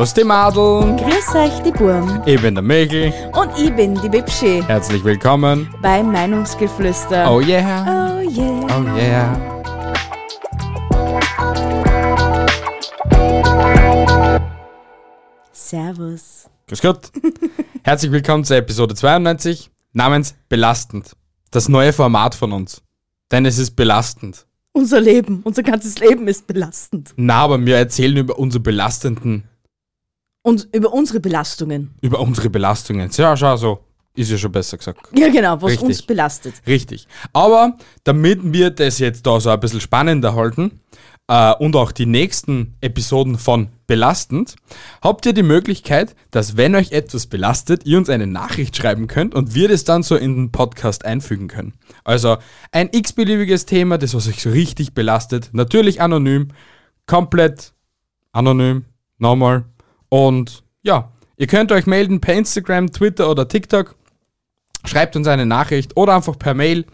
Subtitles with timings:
[0.00, 2.22] Servus die Madeln, Grüß euch, die Burm.
[2.24, 3.12] ich bin der Mägel.
[3.34, 5.68] Und ich bin die Bibschi Herzlich willkommen.
[5.82, 7.30] bei Meinungsgeflüster.
[7.30, 8.66] Oh yeah, Oh yeah.
[8.78, 9.60] oh yeah.
[15.52, 16.48] Servus.
[16.68, 17.10] Grüß Gott.
[17.84, 21.12] Herzlich willkommen zur Episode 92 namens Belastend.
[21.50, 22.82] Das neue Format von uns.
[23.30, 24.46] Denn es ist belastend.
[24.72, 27.12] Unser Leben, unser ganzes Leben ist belastend.
[27.16, 29.44] Na, aber wir erzählen über unsere belastenden,
[30.42, 31.94] Und über unsere Belastungen.
[32.00, 33.10] über unsere Belastungen.
[33.12, 33.80] Ja, schau, so.
[34.14, 35.00] Ist ja schon besser gesagt.
[35.16, 35.88] Ja, genau, was Richtig.
[35.88, 36.54] uns belastet.
[36.66, 37.06] Richtig.
[37.32, 40.80] Aber damit wir das jetzt da so ein bisschen spannender halten
[41.28, 44.56] äh, und auch die nächsten Episoden von Belastend,
[45.00, 49.34] habt ihr die Möglichkeit, dass wenn euch etwas belastet, ihr uns eine Nachricht schreiben könnt
[49.34, 51.74] und wir das dann so in den Podcast einfügen können.
[52.02, 52.38] Also
[52.72, 56.48] ein x-beliebiges Thema, das was euch so richtig belastet, natürlich anonym,
[57.06, 57.74] komplett
[58.32, 58.86] anonym,
[59.18, 59.66] normal
[60.10, 63.96] und ja, ihr könnt euch melden per Instagram, Twitter oder TikTok
[64.84, 66.84] schreibt uns eine Nachricht oder einfach per Mail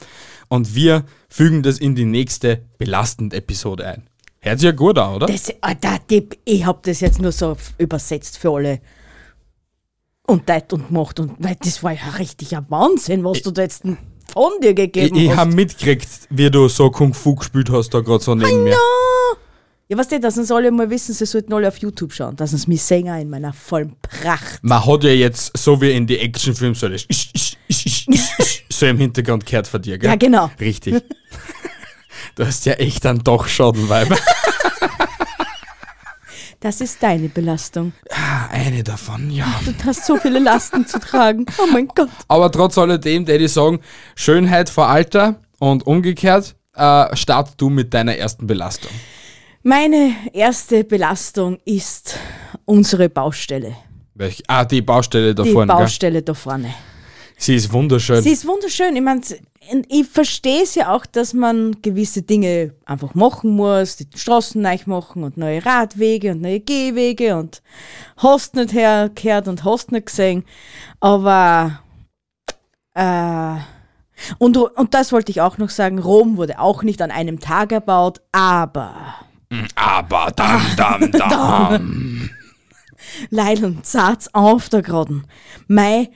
[0.48, 4.08] und wir fügen das in die nächste belastend Episode ein.
[4.40, 5.26] Hört sich ja gut an, oder?
[5.26, 8.80] Das, Alter, die, ich hab das jetzt nur so übersetzt für alle.
[10.26, 11.18] Und deit und gemacht.
[11.20, 14.76] Und weil das war ja richtig ein Wahnsinn, was du da jetzt von dir Ich,
[14.76, 15.36] gegeben ich hast.
[15.36, 18.76] habe mitgekriegt, wie du so Kung Fu gespielt hast, da gerade so neben mir.
[19.88, 22.52] Ja, was denn, dass uns alle mal wissen, sie sollten alle auf YouTube schauen, dass
[22.52, 24.58] uns mich sehen in meiner vollen Pracht.
[24.62, 27.06] Man hat ja jetzt, so wie in die Actionfilms, so das
[28.68, 30.10] so im Hintergrund gehört von dir, gell?
[30.10, 30.50] Ja, genau.
[30.60, 31.02] Richtig.
[32.34, 34.16] Du hast ja echt dann doch Schadenweiber.
[36.60, 37.92] Das ist deine Belastung.
[38.10, 39.60] Ah, Eine davon, ja.
[39.64, 41.44] Du hast so viele Lasten zu tragen.
[41.58, 42.08] Oh mein Gott.
[42.28, 43.80] Aber trotz alledem, der die sagen,
[44.16, 48.90] Schönheit vor Alter und umgekehrt, äh, start du mit deiner ersten Belastung.
[49.68, 52.16] Meine erste Belastung ist
[52.66, 53.74] unsere Baustelle.
[54.14, 55.72] Welch, ah, die Baustelle da Die vorne.
[55.72, 55.82] gell?
[55.82, 56.72] Baustelle da vorne.
[57.36, 58.22] Sie ist wunderschön.
[58.22, 58.94] Sie ist wunderschön.
[58.94, 59.22] Ich meine,
[59.88, 64.78] ich verstehe es ja auch, dass man gewisse Dinge einfach machen muss, die Straßen neu
[64.86, 67.60] machen und neue Radwege und neue Gehwege und
[68.18, 70.44] hast nicht hergehört und hast nicht gesehen.
[71.00, 71.80] Aber
[72.94, 73.56] äh,
[74.38, 77.72] und, und das wollte ich auch noch sagen, Rom wurde auch nicht an einem Tag
[77.72, 79.25] erbaut, aber
[79.74, 82.30] Aber dam, dam, dam.
[83.30, 85.22] Leid und Satz auf da gerade.
[85.68, 86.08] Mein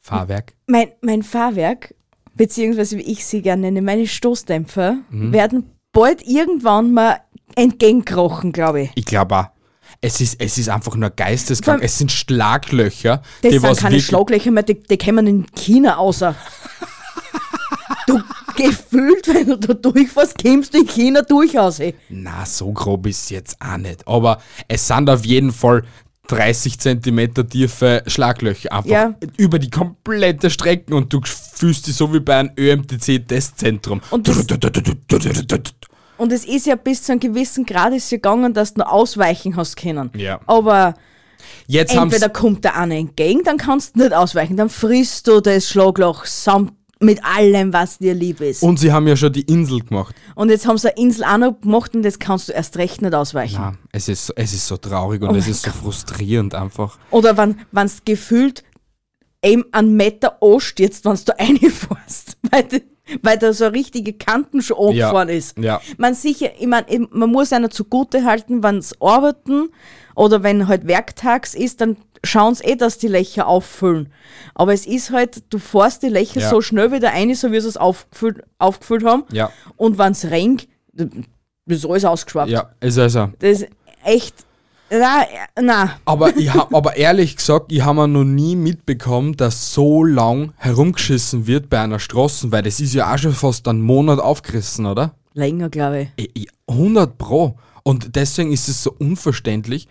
[0.00, 0.54] Fahrwerk.
[0.66, 1.94] mein, mein Fahrwerk,
[2.34, 5.32] beziehungsweise wie ich sie gerne nenne, meine Stoßdämpfer, Mhm.
[5.32, 7.20] werden bald irgendwann mal
[7.56, 8.90] entgegenkrochen, glaube ich.
[8.94, 9.46] Ich glaube auch.
[10.00, 11.82] Es ist, es ist einfach nur geisteskrank.
[11.82, 15.96] Es sind Schlaglöcher, Das die sind was keine Schlaglöcher mehr, die, die kommen in China
[15.96, 16.34] außer.
[18.06, 18.20] du
[18.58, 21.80] gefühlt, wenn du da durchfährst, kommst du in China durchaus.
[21.80, 21.94] Ey.
[22.08, 24.06] Na, so grob ist jetzt auch nicht.
[24.06, 25.84] Aber es sind auf jeden Fall
[26.28, 28.72] 30 Zentimeter tiefe Schlaglöcher.
[28.72, 29.14] Einfach Ja.
[29.38, 34.00] über die komplette Strecke und du fühlst dich so wie bei einem ÖMTC-Testzentrum.
[34.10, 34.28] Und
[36.18, 38.88] Und es ist ja bis zu einem gewissen Grad ist ja gegangen, dass du noch
[38.92, 40.10] ausweichen hast können.
[40.16, 40.40] Ja.
[40.46, 40.94] Aber
[41.66, 45.68] Jetzt entweder kommt der eine entgegen, dann kannst du nicht ausweichen, dann frisst du das
[45.68, 48.62] Schlagloch samt mit allem, was dir lieb ist.
[48.62, 50.14] Und sie haben ja schon die Insel gemacht.
[50.34, 53.02] Und jetzt haben sie eine Insel auch noch gemacht und jetzt kannst du erst recht
[53.02, 53.54] nicht ausweichen.
[53.54, 56.98] Ja, es ist, so- es ist so traurig und Oh es ist so frustrierend einfach.
[57.10, 58.64] Oder wenn es gefühlt
[59.44, 62.36] eben einen Meter anstürzt, wenn du reinfährst.
[62.50, 62.82] Weil, die-
[63.22, 65.56] weil da so richtige Kanten schon angefahren ist.
[65.58, 65.80] Ja.
[65.96, 69.68] Man sicher, ich mein, man muss einer zugute halten, wenn sie arbeiten
[70.14, 74.12] oder wenn halt werktags ist, dann schauen sie eh, dass die Löcher auffüllen.
[74.54, 76.50] Aber es ist halt, du fährst die Löcher Ja.
[76.50, 79.24] so schnell wieder rein, so wie sie es aufgefüllt, aufgefüllt haben.
[79.32, 79.50] Ja.
[79.76, 81.08] Und wenn es regnet, das
[81.78, 82.50] ist alles ausgeschwappt.
[82.50, 83.30] Ja, ist also.
[83.38, 83.68] Das ist
[84.04, 84.34] echt.
[84.90, 85.26] Na,
[85.60, 85.98] na.
[86.06, 91.46] Aber, ich hab, aber ehrlich gesagt, ich habe noch nie mitbekommen, dass so lang herumgeschissen
[91.46, 95.14] wird bei einer Straße, weil das ist ja auch schon fast einen Monat aufgerissen, oder?
[95.34, 96.08] Länger, glaube ich.
[96.16, 97.58] Ich- ich- 100 Pro.
[97.82, 99.88] Und deswegen ist es so unverständlich,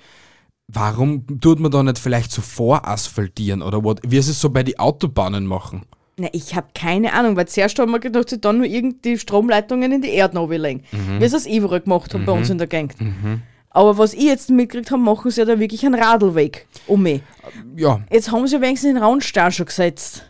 [0.68, 4.64] warum tut man da nicht vielleicht so vorasphaltieren oder what, wie sie es so bei
[4.64, 5.84] den Autobahnen machen?
[6.20, 9.92] Na, ich habe keine Ahnung, weil zuerst haben wir gedacht, sie dann nur irgendwie Stromleitungen
[9.92, 10.84] in die Erde runterlegen.
[11.20, 12.96] Wie sie es überall gemacht haben bei uns in der Gegend.
[13.70, 17.22] Aber was ich jetzt mitgekriegt habe, machen sie ja da wirklich einen Radlweg um mich.
[17.76, 20.26] Ja, Jetzt haben sie ja wenigstens den Randstein schon gesetzt.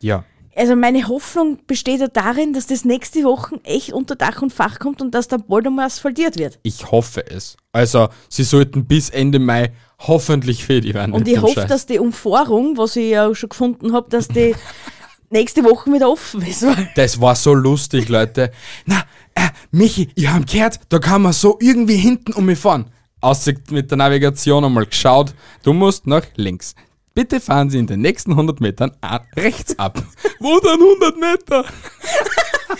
[0.00, 0.24] ja.
[0.54, 4.78] Also meine Hoffnung besteht ja darin, dass das nächste Woche echt unter Dach und Fach
[4.78, 6.58] kommt und dass da bald einmal asphaltiert wird.
[6.62, 7.56] Ich hoffe es.
[7.72, 11.12] Also, sie sollten bis Ende Mai hoffentlich fertig werden.
[11.12, 11.68] Und ich hoffe, Scheiß.
[11.68, 14.54] dass die Umfahrung, was ich ja schon gefunden habe, dass die
[15.30, 16.66] nächste Woche wieder offen ist.
[16.96, 18.50] Das war so lustig, Leute.
[18.84, 19.04] Na,
[19.34, 22.90] äh, Michi, ich hab gehört, da kann man so irgendwie hinten um mich fahren.
[23.22, 25.32] Aussicht mit der Navigation einmal geschaut,
[25.62, 26.74] du musst nach links.
[27.14, 30.02] Bitte fahren Sie in den nächsten 100 Metern a- rechts ab.
[30.40, 31.64] Wo dann 100 Meter?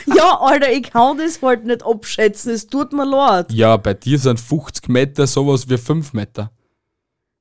[0.06, 2.52] Ja, Alter, ich kann das halt nicht abschätzen.
[2.52, 3.52] Es tut mir leid.
[3.52, 6.50] Ja, bei dir sind 50 Meter sowas wie 5 Meter.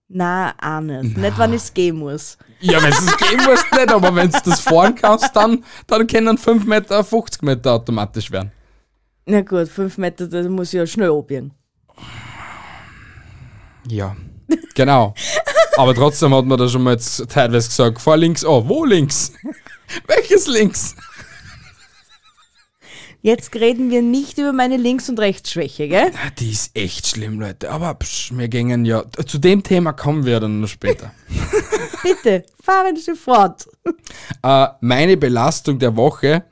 [0.07, 1.17] Nein, auch nicht.
[1.17, 2.37] Nicht, wenn ich es gehen muss.
[2.59, 6.05] Ja, wenn du es gehen musst, nicht, aber wenn du das fahren kannst, dann, dann
[6.05, 8.51] können 5 Meter 50 Meter automatisch werden.
[9.25, 11.53] Na gut, fünf Meter, da muss ich ja schnell abbiegen.
[13.87, 14.15] Ja,
[14.75, 15.13] genau.
[15.77, 19.33] Aber trotzdem hat man da schon mal jetzt teilweise gesagt, fahr links, oh, wo links?
[20.07, 20.95] Welches links?
[23.23, 26.11] Jetzt reden wir nicht über meine Links- und Rechtsschwäche, gell?
[26.15, 27.69] Ah, Die ist echt schlimm, Leute.
[27.69, 31.13] Aber psch, wir gingen ja, zu dem Thema kommen wir dann noch später.
[32.03, 33.67] Bitte, fahren Sie fort.
[34.43, 36.45] äh, meine Belastung der Woche,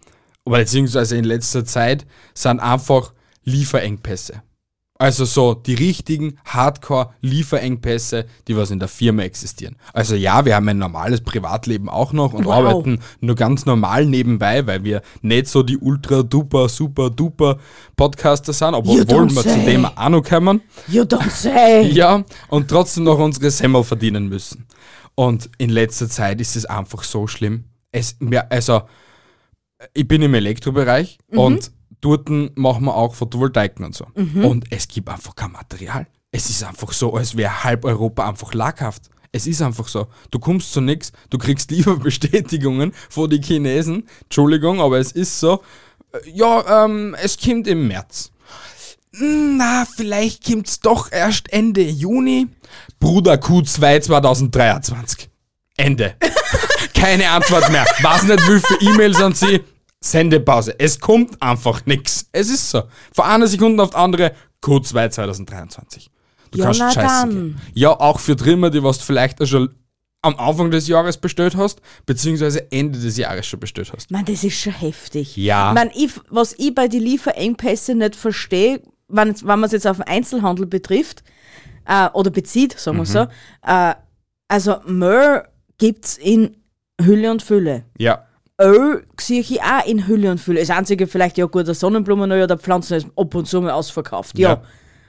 [0.45, 2.05] oder beziehungsweise in letzter Zeit,
[2.35, 3.13] sind einfach
[3.45, 4.43] Lieferengpässe.
[5.01, 9.77] Also so die richtigen Hardcore-Lieferengpässe, die was in der Firma existieren.
[9.93, 12.53] Also ja, wir haben ein normales Privatleben auch noch und Wow.
[12.55, 17.59] arbeiten nur ganz normal nebenbei, weil wir nicht so die ultra duper super duper
[17.95, 20.61] Podcaster sind, obwohl wir zu dem auch noch kommen.
[20.87, 21.89] You don't say.
[21.93, 24.67] Ja, und trotzdem noch unsere Semmel verdienen müssen.
[25.15, 27.63] Und in letzter Zeit ist es einfach so schlimm.
[27.91, 28.17] Es,
[28.49, 28.81] also,
[29.93, 34.05] ich bin im Elektrobereich und dort machen wir auch Photovoltaiken und so.
[34.15, 36.07] Und es gibt einfach kein Material.
[36.31, 39.09] Es ist einfach so, als wäre halb Europa einfach laghaft.
[39.31, 40.07] Es ist einfach so.
[40.31, 44.07] Du kommst zu nichts, du kriegst lieber Bestätigungen von den Chinesen.
[44.23, 45.61] Entschuldigung, aber es ist so.
[46.13, 48.31] Äh, Ja, ähm, es kommt im März.
[49.11, 52.47] Na, vielleicht kommt's doch erst Ende Juni.
[52.99, 55.29] Bruder Q2 2023.
[55.77, 56.15] Ende.
[56.93, 57.85] Keine Antwort mehr.
[58.01, 59.61] Weiß nicht, wie viele E-Mails an Sie.
[60.01, 60.75] Sendepause.
[60.79, 62.27] Es kommt einfach nix.
[62.31, 62.83] Es ist so.
[63.13, 66.09] Von einer Sekunde auf die andere Q2 2023.
[66.51, 67.29] Du Ja, kannst dann.
[67.29, 67.61] gehen.
[67.73, 69.69] Ja, auch für Trimmer, die was du vielleicht auch schon
[70.21, 74.11] am Anfang des Jahres bestellt hast, beziehungsweise Ende des Jahres schon bestellt hast.
[74.11, 75.37] Man, das ist schon heftig.
[75.37, 75.71] Ja.
[75.73, 79.97] Mein, ich, was ich bei den Lieferengpässen nicht verstehe, wenn, wenn man es jetzt auf
[79.97, 81.23] den Einzelhandel betrifft,
[81.85, 83.27] äh, oder bezieht, sagen wir so,
[83.65, 83.95] äh,
[84.49, 85.43] also Müll
[85.77, 86.57] gibt's in
[87.01, 87.85] Hülle und Fülle.
[87.97, 88.25] Ja.
[88.59, 90.59] Öl sehe ich auch in Hülle und Fülle.
[90.59, 94.37] Das einzige vielleicht, ja gut, der Sonnenblumenöl oder Pflanzen ist ab und zu mal ausverkauft,
[94.37, 94.49] ja.
[94.49, 94.61] Ja.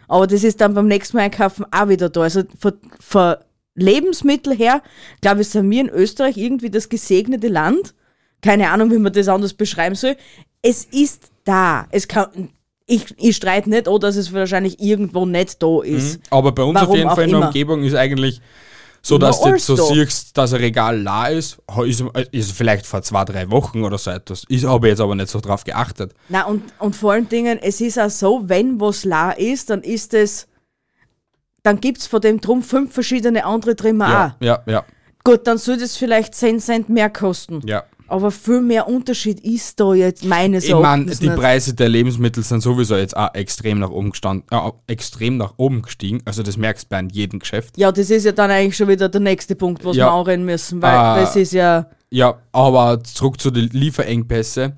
[0.08, 2.22] Aber das ist dann beim nächsten Mal einkaufen auch wieder da.
[2.22, 3.36] Also von, von
[3.74, 4.82] Lebensmittel her,
[5.20, 7.94] glaube ich, sind wir in Österreich irgendwie das gesegnete Land.
[8.42, 10.16] Keine Ahnung, wie man das anders beschreiben soll.
[10.62, 11.86] Es ist da.
[11.90, 12.50] Es kann,
[12.86, 16.20] ich, ich streite nicht, oh, dass es wahrscheinlich irgendwo nicht da ist.
[16.30, 17.46] Aber bei uns Warum auf jeden Fall in der.
[17.46, 18.40] Umgebung ist eigentlich
[19.02, 21.58] so, dass du jetzt so siehst, dass ein Regal la ist.
[21.84, 24.44] Ist, ist vielleicht vor zwei, drei Wochen oder so etwas.
[24.48, 26.12] Ich habe jetzt aber nicht so drauf geachtet.
[26.28, 29.82] Na und, und vor allen Dingen, es ist auch so, wenn was la ist, dann
[29.82, 30.46] ist es,
[31.62, 34.44] dann gibt es von dem drum fünf verschiedene andere Trimmer Ja, auch.
[34.44, 34.84] ja, ja,
[35.24, 37.60] Gut, dann soll das vielleicht 10 Cent mehr kosten.
[37.66, 37.84] ja.
[38.10, 41.28] Aber viel mehr Unterschied ist da jetzt meines Ich meine, Erachtens die.
[41.30, 45.82] Preise der Lebensmittel sind sowieso jetzt auch extrem nach oben gestanden, äh, extrem nach oben
[45.82, 46.20] gestiegen.
[46.24, 47.78] Also das merkst du bei jedem Geschäft.
[47.78, 50.06] Ja, das ist ja dann eigentlich schon wieder der nächste Punkt, was Ja.
[50.06, 51.20] wir anreden müssen, weil Ah.
[51.20, 54.72] das ist ja, Ja, aber zurück zu den Lieferengpässe.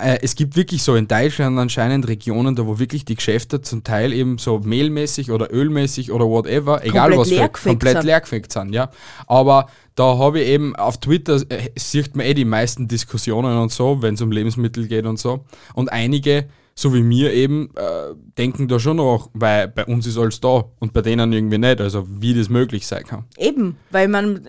[0.00, 3.82] Äh, es gibt wirklich so in Deutschland anscheinend Regionen, da wo wirklich die Geschäfte zum
[3.82, 8.04] Teil eben so mehlmäßig oder ölmäßig oder whatever, egal Komplett was für, komplett sind.
[8.04, 8.90] leergefegt sind, ja.
[9.26, 13.72] Aber da habe ich eben auf Twitter äh, sieht man eh die meisten Diskussionen und
[13.72, 15.44] so, wenn es um Lebensmittel geht und so.
[15.74, 20.16] Und einige, so wie mir eben, äh, denken da schon noch, weil bei uns ist
[20.16, 23.24] alles da und bei denen irgendwie nicht, also wie das möglich sein kann.
[23.36, 24.46] eben, weil man,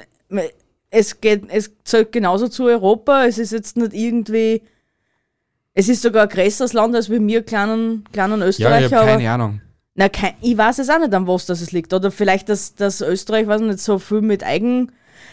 [0.91, 4.61] es geht, es zählt genauso zu Europa, es ist jetzt nicht irgendwie,
[5.79, 9.07] es ist sogar ein größeres Land als wir mir kleinen, kleinen Ja, ich Österreicher, habe
[9.07, 9.61] keine Ahnung.
[9.95, 11.93] Na, kein, ich weiß es auch nicht, an was das es liegt.
[11.93, 14.91] Oder vielleicht, dass, dass Österreich weiß nicht, so viel mit Eigen,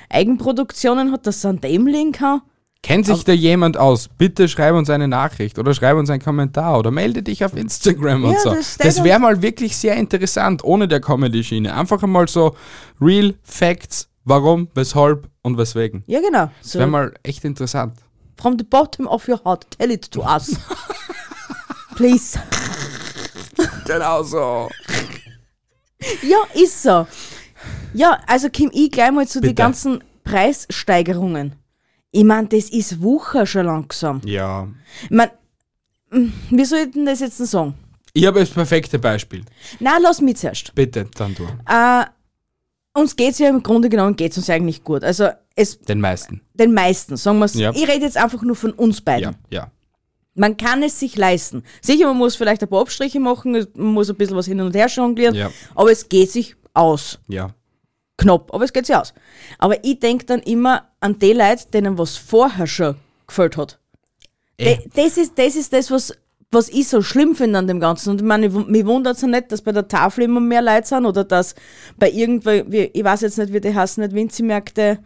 [0.09, 2.41] Eigenproduktionen hat, dass es an dem liegen kann.
[2.83, 4.09] Kennt sich da jemand aus?
[4.09, 8.23] Bitte schreib uns eine Nachricht oder schreib uns einen Kommentar oder melde dich auf Instagram
[8.25, 8.51] und Ja, so.
[8.51, 11.75] das- Das, das- wäre mal wirklich sehr interessant, ohne der Comedy-Schiene.
[11.75, 12.55] Einfach einmal so
[13.01, 16.05] Real Facts, warum, weshalb und weswegen.
[16.07, 16.51] Ja, genau.
[16.63, 17.95] Das So, wäre mal echt interessant.
[18.41, 20.57] From the bottom of your heart, tell it to us.
[21.97, 22.39] Please.
[23.87, 24.69] Genau so.
[26.23, 27.07] Ja, ist so.
[27.95, 31.55] Ja, also Kim, ich gleich mal zu den ganzen Preissteigerungen.
[32.11, 34.21] Ich meine, das ist Wucher schon langsam.
[34.25, 34.69] Ja.
[35.05, 35.33] Ich meine,
[36.11, 37.75] wie soll ich denn das jetzt denn sagen?
[38.13, 39.45] Ich habe das perfekte Beispiel.
[39.81, 40.75] Na, lass mich zuerst.
[40.75, 41.45] Bitte, dann du.
[41.69, 42.05] Äh,
[42.95, 45.05] uns geht's ja im Grunde genommen geht's uns eigentlich gut.
[45.05, 46.43] Also es Den meisten.
[46.55, 47.55] den meisten, sagen wir's.
[47.55, 47.71] Ja.
[47.75, 49.35] Ich rede jetzt einfach nur von uns beiden.
[49.51, 49.71] Ja, ja.
[50.35, 51.63] Man kann es sich leisten.
[51.81, 54.77] Sicher, man muss vielleicht ein paar Abstriche machen, man muss ein bisschen was hin und
[54.77, 55.51] her jonglieren, Ja.
[55.75, 57.19] aber es geht sich aus.
[57.27, 57.55] Ja.
[58.19, 59.15] Knapp, aber es geht sich aus.
[59.59, 62.97] Aber ich denke dann immer an die Leute, denen was vorher schon
[63.27, 63.79] gefällt hat.
[64.61, 66.13] De- Das ist, das ist das, was,
[66.51, 68.11] was ich so schlimm finde an dem Ganzen.
[68.11, 70.87] Und ich meine, mich wundert es ja nicht, dass bei der Tafel immer mehr Leute
[70.87, 71.55] sind oder dass
[71.99, 74.99] bei irgendwo, ich weiß jetzt nicht, wie die heißen, nicht Winzimärkte,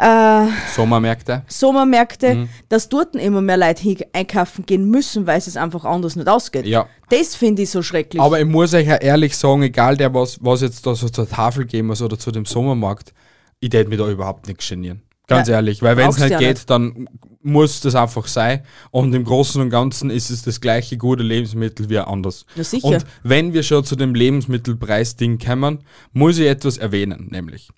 [0.00, 1.42] äh, Sommermärkte.
[1.48, 2.48] Sommermärkte, Mhm.
[2.68, 6.66] dass dort immer mehr Leute einkaufen gehen müssen, weil es einfach anders nicht ausgeht.
[6.66, 6.86] Ja.
[7.10, 8.20] Das finde ich so schrecklich.
[8.22, 11.28] Aber ich muss euch ja ehrlich sagen, egal der, was, was jetzt da so zur
[11.28, 13.12] Tafel gehen muss oder zu dem Sommermarkt,
[13.60, 15.02] ich tät mich da überhaupt nicht genieren.
[15.26, 16.70] Ganz Ja, ehrlich, weil wenn es nicht geht, nicht.
[16.70, 17.08] dann
[17.42, 18.62] muss das einfach sein.
[18.90, 22.46] Und im Großen und Ganzen ist es das gleiche gute Lebensmittel wie anders.
[22.56, 22.86] Ja, sicher.
[22.88, 25.78] Und wenn wir schon zu dem Lebensmittelpreis-Ding kommen,
[26.12, 27.68] muss ich etwas erwähnen, nämlich.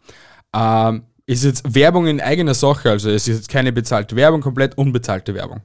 [0.54, 4.76] Ähm, ist jetzt Werbung in eigener Sache, also es ist jetzt keine bezahlte Werbung, komplett
[4.76, 5.60] unbezahlte Werbung.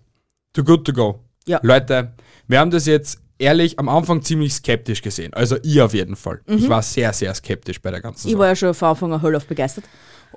[0.54, 1.20] Too good to go.
[1.48, 1.60] Ja.
[1.64, 2.14] Leute,
[2.48, 5.34] wir haben das jetzt ehrlich am Anfang ziemlich skeptisch gesehen.
[5.34, 6.42] Also ich auf jeden Fall.
[6.48, 8.30] Ich war sehr, sehr skeptisch bei der ganzen Mhm.
[8.30, 8.40] ich Sache.
[8.40, 9.86] war ja schon von Anfang an hellauf begeistert.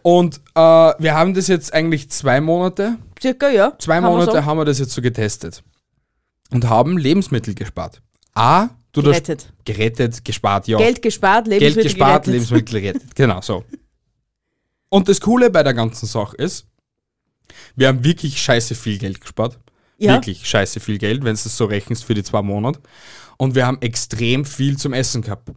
[0.02, 3.72] Und äh, wir haben das jetzt eigentlich zwei Monate, Circa, ja.
[3.78, 4.46] zwei man Monate sagen.
[4.46, 5.62] haben wir das jetzt so getestet.
[6.52, 8.00] Und haben Lebensmittel gespart.
[8.34, 9.52] A, du das- Gerettet.
[9.64, 10.78] gerettet, gespart, ja.
[10.78, 12.32] Geld gespart, Lebensmittel Geld gespart, gerettet.
[12.50, 13.02] Lebensmittel gerettet.
[13.14, 13.64] Genau so.
[14.90, 16.66] Und das Coole bei der ganzen Sache ist,
[17.76, 19.58] wir haben wirklich scheiße viel Geld gespart.
[19.98, 20.14] Ja.
[20.14, 22.80] Wirklich scheiße viel Geld, wenn du es so rechnest für die zwei Monate.
[23.38, 25.50] Und wir haben extrem viel zum Essen gehabt.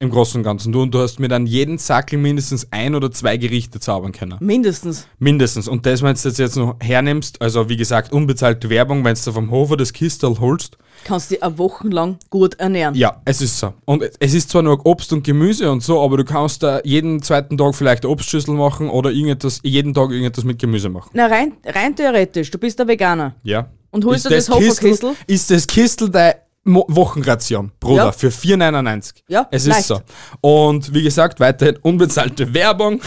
[0.00, 0.72] Im Großen und Ganzen.
[0.72, 4.36] Du, und du hast mir dann jeden Sackel mindestens ein oder zwei Gerichte zaubern können.
[4.40, 5.06] Mindestens.
[5.20, 5.68] Mindestens.
[5.68, 9.32] Und das, wenn du das jetzt noch hernimmst, also wie gesagt, unbezahlte Werbung, wenn du
[9.32, 12.94] vom Hofer das Kistel holst, Kannst dich eine Woche lang gut ernähren.
[12.94, 13.72] ja, es ist so.
[13.84, 17.22] Und es ist zwar nur Obst und Gemüse und so, aber du kannst da jeden
[17.22, 21.10] zweiten Tag vielleicht eine Obstschüssel machen oder irgendetwas, jeden Tag irgendetwas mit Gemüse machen.
[21.12, 23.34] Na, rein, rein theoretisch, du bist ein Veganer.
[23.44, 23.68] Ja.
[23.90, 25.12] Und holst Ist du das Kistel- Hoferkistel?
[25.28, 28.12] Ist das Kistel deine Mo Wochenration, Bruder, Ja.
[28.12, 29.22] für 4,99.
[29.28, 29.80] Ja, es leicht.
[29.80, 30.00] ist so.
[30.40, 33.00] Und wie gesagt, weiterhin unbezahlte Werbung.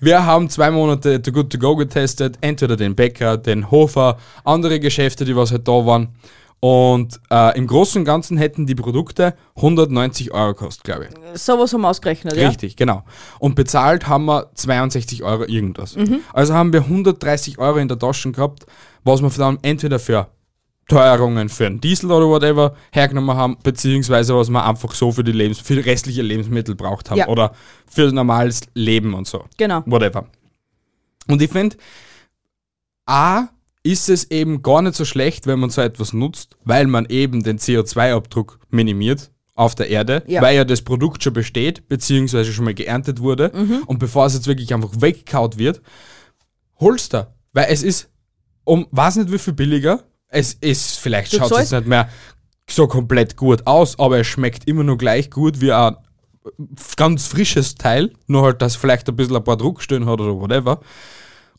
[0.00, 4.78] Wir haben zwei Monate Too Good To Go getestet, entweder den Bäcker, den Hofer, andere
[4.80, 6.14] Geschäfte, die was halt da waren.
[6.60, 11.40] Und äh, im Großen und Ganzen hätten die Produkte 190 Euro gekostet, glaube ich.
[11.40, 12.48] Sowas haben wir ausgerechnet, ja?
[12.48, 13.02] Richtig, genau.
[13.38, 15.96] Und bezahlt haben wir 62 Euro irgendwas.
[15.96, 16.20] Mhm.
[16.32, 18.64] Also haben wir 130 Euro in der Tasche gehabt,
[19.02, 20.28] was wir dann entweder für
[20.88, 25.32] Teuerungen für einen Diesel oder whatever hergenommen haben, beziehungsweise was wir einfach so für die,
[25.32, 27.28] Lebens für die restliche Lebensmittel braucht haben Ja.
[27.28, 27.54] oder
[27.90, 29.44] für normales Leben und so.
[29.56, 29.82] Genau.
[29.86, 30.26] Whatever.
[31.28, 31.76] Und ich finde,
[33.06, 33.48] A,
[33.82, 37.42] ist es eben gar nicht so schlecht, wenn man so etwas nutzt, weil man eben
[37.42, 40.40] den CO2-Abdruck minimiert auf der Erde, Ja.
[40.42, 43.50] weil ja das Produkt schon besteht, beziehungsweise schon mal geerntet wurde.
[43.86, 45.80] Und bevor es jetzt wirklich einfach weggekaut wird,
[46.80, 47.26] holst du.
[47.52, 48.08] Weil es ist
[48.64, 50.02] um, weiß nicht wie viel billiger.
[50.34, 52.08] Es ist, vielleicht schaut es nicht mehr
[52.68, 55.96] so komplett gut aus, aber es schmeckt immer noch gleich gut wie ein
[56.96, 60.80] ganz frisches Teil, nur halt, dass vielleicht ein bisschen ein paar Druckstellen hat oder whatever.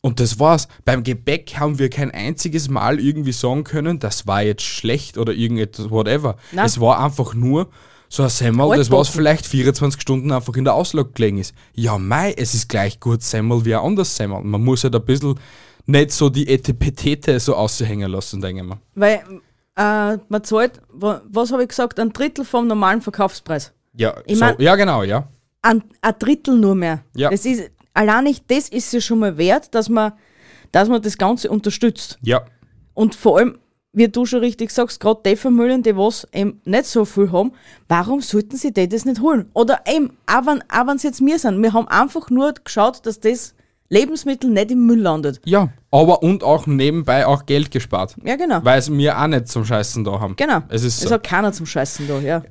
[0.02, 0.68] Und das war's.
[0.84, 5.32] Beim Gebäck haben wir kein einziges Mal irgendwie sagen können, das war jetzt schlecht oder
[5.32, 6.36] irgendetwas, whatever.
[6.52, 6.66] Nein.
[6.66, 7.70] Es war einfach nur
[8.08, 11.54] so ein Semmel, das was vielleicht 24 Stunden einfach in der Auslage gelegen ist.
[11.74, 14.42] Ja, mei, es ist gleich gut Semmel wie ein anderes Semmel.
[14.42, 15.40] Man muss halt ein bisschen
[15.86, 18.78] nicht so die Etepetete so aushängen lassen, denke ich mal.
[18.94, 19.22] Weil
[19.76, 23.72] äh, man zahlt, wa- was habe ich gesagt, ein Drittel vom normalen Verkaufspreis.
[23.94, 25.28] Ja, Ich so, mein- ja genau, ja.
[25.62, 27.02] Ein, ein Drittel nur mehr.
[27.14, 27.30] Ja.
[27.30, 30.12] Das ist, allein nicht das ist ja schon mal wert, dass man,
[30.72, 32.18] dass man das Ganze unterstützt.
[32.22, 32.44] Ja,
[32.94, 33.58] Und vor allem,
[33.92, 37.52] wie du schon richtig sagst, gerade die Familien, die was eben nicht so viel haben,
[37.88, 39.48] warum sollten sie die das nicht holen?
[39.54, 43.04] Oder eben, auch wenn, auch wenn es jetzt wir sind, wir haben einfach nur geschaut,
[43.06, 43.54] dass das
[43.88, 45.40] Lebensmittel nicht im Müll landet.
[45.44, 45.68] ja.
[45.92, 48.16] Aber und auch nebenbei auch Geld gespart.
[48.22, 48.62] Ja, genau.
[48.62, 50.36] Weil es wir auch nicht zum Scheißen da haben.
[50.36, 50.60] genau.
[50.68, 51.10] Es ist so.
[51.10, 52.42] hat keiner zum Scheißen da, ja.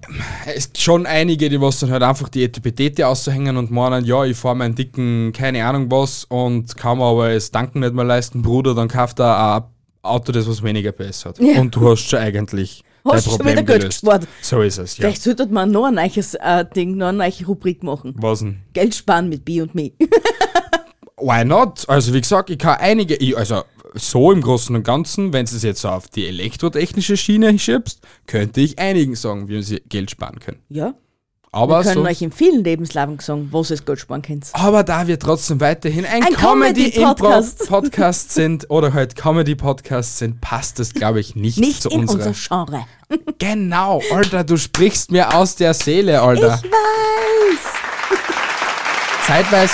[0.47, 4.23] Es gibt schon einige, die was dann halt einfach die Etepetete auszuhängen und meinen, ja,
[4.25, 8.05] ich fahre meinen dicken, keine Ahnung was und kann mir aber das Tanken nicht mehr
[8.05, 9.63] leisten, Bruder, dann kauft er ein
[10.01, 11.37] Auto, das was weniger PS hat.
[11.37, 11.59] Ja.
[11.61, 14.01] Und du hast schon eigentlich Hast dein schon wieder Geld gelöst.
[14.01, 14.27] gespart.
[14.41, 15.03] So ist es, ja.
[15.03, 18.15] Vielleicht sollte man noch ein neues äh, Ding, noch eine neue Rubrik machen.
[18.17, 18.57] Was denn?
[18.73, 19.91] Geld sparen mit B und Me.
[21.17, 21.87] Why not?
[21.87, 25.55] Also wie gesagt, ich kann einige, ich, also so im Großen und Ganzen, wenn du
[25.55, 30.39] es jetzt auf die elektrotechnische Schiene schiebst, könnte ich einigen sagen, wie sie Geld sparen
[30.39, 30.59] können.
[30.69, 30.93] ja.
[31.53, 34.47] Aber Wir können euch in vielen Lebenslagen sagen, was ihr Geld sparen könnt.
[34.51, 37.59] Aber da wir trotzdem weiterhin ein, Ein Comedy-Podcast.
[37.69, 42.27] Comedy-Podcast sind oder halt Comedy-Podcast sind, passt das, glaube ich, nicht, Nicht zu in unserer.
[42.27, 42.85] unser Genre.
[43.39, 46.59] genau, Alter, du sprichst mir aus der Seele, Alter.
[46.61, 47.73] Ich weiß.
[49.25, 49.73] Zeitweise,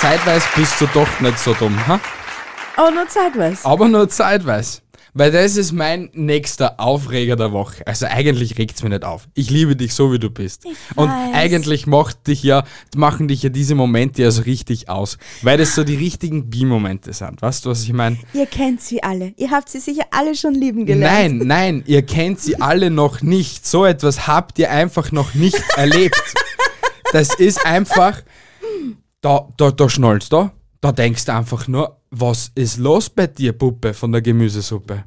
[0.00, 2.00] zeitweise bist du doch nicht so dumm, ha?
[2.76, 3.64] Aber nur zeitweise.
[3.64, 4.80] aber nur zeitweise.
[5.12, 7.84] Weil das ist mein nächster Aufreger der Woche.
[7.84, 9.26] Also eigentlich regt es mich nicht auf.
[9.34, 10.64] Ich liebe dich so, wie du bist.
[10.94, 11.34] Und weiß.
[11.34, 12.62] eigentlich macht dich ja,
[12.94, 15.18] machen dich ja diese Momente ja so richtig aus.
[15.42, 17.42] Weil das so die richtigen Bi-Momente sind.
[17.42, 18.18] Weißt du, was ich meine?
[18.32, 19.34] Ihr kennt sie alle.
[19.36, 21.38] Ihr habt sie sicher alle schon lieben gelernt.
[21.38, 23.66] Nein, nein, ihr kennt sie alle noch nicht.
[23.66, 26.22] So etwas habt ihr einfach noch nicht erlebt.
[27.12, 28.22] Das ist einfach,
[29.20, 30.50] da, da, da schnallst du,
[30.80, 35.04] da denkst du einfach nur, was ist los bei dir, Puppe, von der Gemüsesuppe?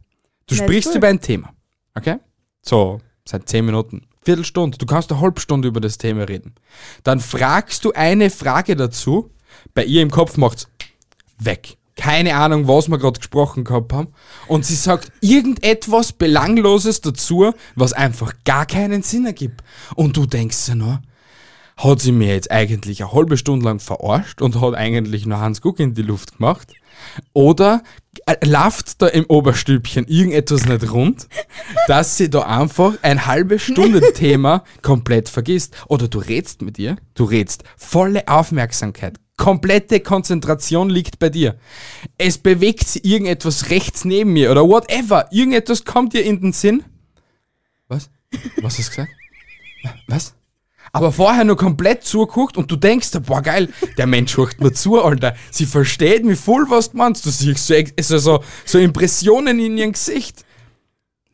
[0.47, 1.53] Du Na, sprichst über ein Thema,
[1.95, 2.17] okay?
[2.61, 6.55] So, seit 10 Minuten, Viertelstunde, du kannst eine halbe Stunde über das Thema reden.
[7.03, 9.31] Dann fragst du eine Frage dazu,
[9.73, 10.67] bei ihr im Kopf macht's
[11.39, 11.77] weg.
[11.95, 14.07] Keine Ahnung, was wir gerade gesprochen gehabt haben.
[14.47, 19.61] Und sie sagt irgendetwas Belangloses dazu, was einfach gar keinen Sinn ergibt.
[19.95, 21.01] Und du denkst dir nur,
[21.77, 25.61] hat sie mir jetzt eigentlich eine halbe Stunde lang verarscht und hat eigentlich nur Hans
[25.61, 26.73] Guck in die Luft gemacht?
[27.33, 27.83] Oder
[28.25, 31.27] äh, läuft da im Oberstübchen irgendetwas nicht rund,
[31.87, 35.75] dass sie da einfach ein halbe Stunde Thema komplett vergisst?
[35.87, 41.57] Oder du redst mit ihr, du redst volle Aufmerksamkeit, komplette Konzentration liegt bei dir.
[42.17, 46.83] Es bewegt sich irgendetwas rechts neben mir oder whatever, irgendetwas kommt dir in den Sinn.
[47.87, 48.09] Was?
[48.61, 49.11] Was hast du gesagt?
[50.07, 50.35] Was?
[50.95, 55.01] Aber vorher nur komplett zuguckt und du denkst, boah geil, der Mensch hört mir zu,
[55.01, 55.35] Alter.
[55.49, 57.25] Sie versteht mich voll, was du meinst.
[57.25, 60.45] Du siehst so, also so, so Impressionen in ihrem Gesicht.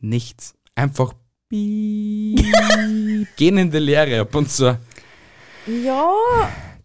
[0.00, 0.54] Nichts.
[0.74, 1.12] Einfach
[1.50, 2.38] gehen
[3.58, 4.76] in die Leere ab und so.
[5.66, 6.14] Ja,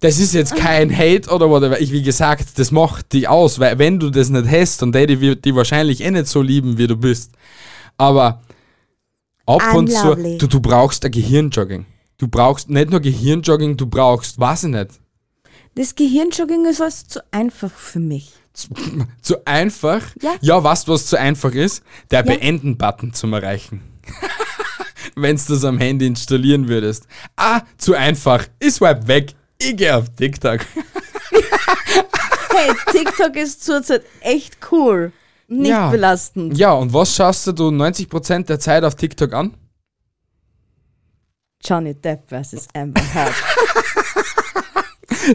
[0.01, 1.79] Das ist jetzt kein Hate oder whatever.
[1.79, 5.22] Ich, wie gesagt, das macht dich aus, weil wenn du das nicht hast, dann die
[5.22, 7.32] wird die wahrscheinlich eh nicht so lieben, wie du bist.
[7.98, 8.41] Aber
[9.46, 11.86] ab und zu, du, du brauchst ein Gehirnjogging.
[12.17, 14.91] Du brauchst nicht nur Gehirnjogging, du brauchst, weiß ich nicht,
[15.75, 18.31] das Gehirnjogging ist was zu einfach für mich.
[18.53, 18.69] zu,
[19.22, 20.01] zu einfach.
[20.22, 20.36] Ja.
[20.39, 21.84] ja, weißt du, was zu einfach ist?
[22.12, 23.81] Der Beenden-Button zum Erreichen.
[25.17, 27.08] Wenn du das am Handy installieren würdest.
[27.36, 28.45] Ah, zu einfach.
[28.60, 29.34] Ich swipe weg.
[29.58, 30.62] Ich gehe auf TikTok.
[32.58, 35.12] Hey, TikTok ist zurzeit echt cool.
[35.49, 35.89] Nicht Ja.
[35.89, 36.58] belastend.
[36.58, 39.54] Ja, und was schaust du 90% der Zeit auf TikTok an?
[41.65, 42.67] Johnny Depp vs.
[42.73, 43.34] Amber Heard.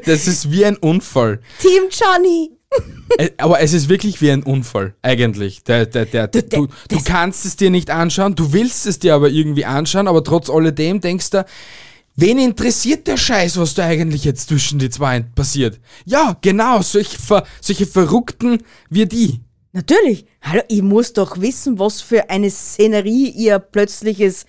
[0.05, 1.40] Das ist wie ein Unfall.
[1.59, 2.51] Team Johnny!
[3.38, 5.64] Aber es ist wirklich wie ein Unfall, eigentlich.
[5.64, 9.14] Der, der, der, du, du das- kannst es dir nicht anschauen, du willst es dir
[9.16, 11.45] aber irgendwie anschauen, aber trotz alledem denkst du,
[12.14, 15.81] wen interessiert der Scheiß, was da eigentlich jetzt zwischen die zwei passiert?
[16.05, 19.40] Ja, genau, solche, Ver, solche Verrückten wie die.
[19.73, 20.27] Natürlich.
[20.43, 24.47] Hallo, ich muss doch wissen, was für eine Szenerie ihr plötzliches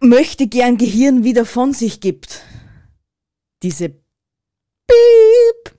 [0.00, 2.42] möchte gern Gehirn wieder von sich gibt.
[3.62, 5.74] Diese Piep.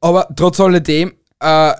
[0.00, 1.72] Aber trotz alledem, äh,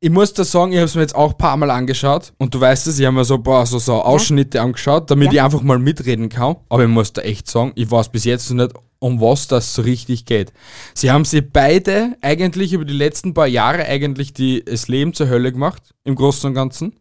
[0.00, 2.54] ich muss da sagen, ich habe es mir jetzt auch ein paar Mal angeschaut und
[2.54, 5.32] du weißt es, ich habe mir so ein paar so, so Ausschnitte angeschaut, damit Ja.
[5.32, 6.56] ich einfach mal mitreden kann.
[6.68, 9.74] Aber ich muss da echt sagen, ich weiß bis jetzt noch nicht, um was das
[9.74, 10.52] so richtig geht.
[10.94, 15.28] Sie haben sie beide eigentlich über die letzten paar Jahre eigentlich die, das Leben zur
[15.28, 16.94] Hölle gemacht, im Großen und Ganzen.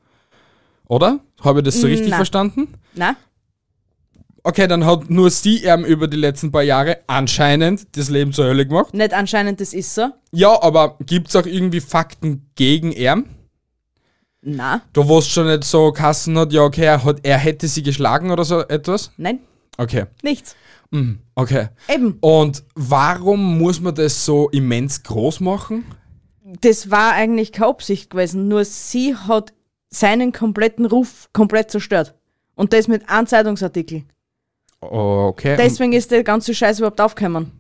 [0.88, 1.20] Oder?
[1.42, 2.16] Habe ich das so richtig Na.
[2.16, 2.74] verstanden?
[2.94, 3.16] Na?
[4.48, 8.46] Okay, dann hat nur sie eben über die letzten paar Jahre anscheinend das Leben zur
[8.46, 8.94] Hölle gemacht.
[8.94, 10.08] Nicht anscheinend, das ist so.
[10.32, 13.26] Ja, aber gibt's auch irgendwie Fakten gegen ihn?
[14.42, 17.84] Na, wo es schon nicht so Kassen hat, ja okay, er, hat, er hätte sie
[17.84, 19.12] geschlagen oder so etwas?
[19.18, 19.40] nein,
[19.78, 20.56] Okay, nichts.
[20.92, 21.20] mhm.
[21.36, 21.68] okay.
[21.94, 25.84] Eben, Und warum muss man das so immens groß machen?
[26.62, 29.52] das war eigentlich keine Absicht gewesen, nur sie hat
[29.90, 32.16] seinen kompletten Ruf komplett zerstört.
[32.56, 34.06] Und das mit einem Zeitungsartikel.
[34.80, 35.56] Okay.
[35.58, 37.52] Deswegen ist der ganze Scheiß überhaupt aufgekommen.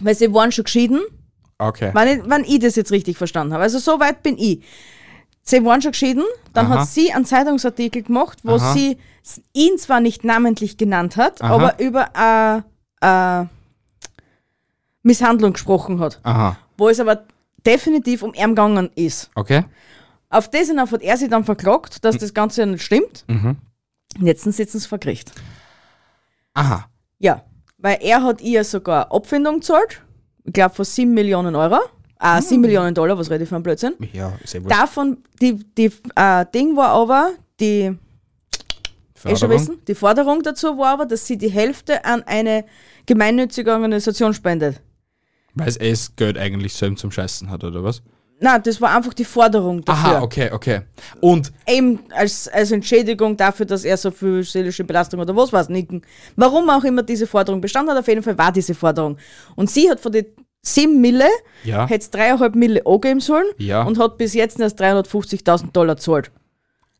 [0.00, 1.00] Weil sie waren schon geschieden,
[1.58, 1.90] Okay.
[1.94, 3.62] wenn ich, wenn ich das jetzt richtig verstanden habe.
[3.62, 4.64] Also so weit bin ich.
[5.42, 6.80] Sie waren schon geschieden, dann Aha.
[6.80, 8.72] hat sie einen Zeitungsartikel gemacht, wo Aha.
[8.72, 8.96] sie
[9.52, 11.54] ihn zwar nicht namentlich genannt hat, Aha.
[11.54, 12.64] aber über eine,
[13.00, 13.48] eine
[15.02, 16.20] Misshandlung gesprochen hat.
[16.76, 17.24] Wo es aber
[17.66, 19.30] definitiv um ihn gegangen ist.
[19.34, 19.64] Okay.
[20.30, 23.24] Auf das hinauf hat er sich dann verklagt, dass das Ganze ja nicht stimmt.
[23.28, 23.56] Mhm.
[24.18, 25.32] Und jetzt sitzen sie vor Gericht.
[26.54, 26.86] Aha.
[27.18, 27.44] Ja,
[27.78, 30.02] weil er hat ihr sogar Abfindung gezahlt.
[30.44, 31.78] Ich glaube von 7 Millionen Euro.
[32.18, 33.94] Ah, 7 Millionen Dollar, was rede ich für einen Blödsinn.
[34.12, 34.68] Ja, sehr wohl.
[34.68, 37.96] Davon, die, die äh, Ding war aber, die,
[39.24, 42.64] eh schon wissen, die Forderung dazu war aber, dass sie die Hälfte an eine
[43.06, 44.80] gemeinnützige Organisation spendet.
[45.54, 48.02] Weil es eh Geld eigentlich selbst zum Scheißen hat, oder was?
[48.42, 50.10] Nein, das war einfach die Forderung dafür.
[50.16, 50.80] Aha, okay, okay.
[51.20, 55.68] Und Eben als, als Entschädigung dafür, dass er so viel seelische Belastung oder was weiß
[55.68, 55.90] nicht.
[56.34, 59.16] Warum auch immer diese Forderung bestand hat, auf jeden Fall war diese Forderung.
[59.54, 60.26] Und sie hat von den
[60.62, 61.28] 7 Mille,
[61.62, 61.86] Ja.
[61.86, 63.82] hätte 3,5 Mille angeben sollen Ja.
[63.84, 66.32] und hat bis jetzt erst 350.000 Dollar gezahlt.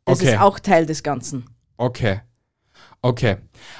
[0.05, 0.33] Das Okay.
[0.35, 1.44] ist auch Teil des Ganzen.
[1.76, 2.20] Okay.
[3.02, 3.36] Okay.